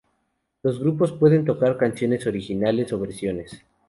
[0.63, 3.63] Los grupos pueden tocar canciones originales o versiones.